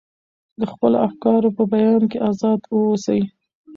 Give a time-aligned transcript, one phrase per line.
[0.59, 3.19] د خپلو افکارو په بیان کې ازاد واوسو.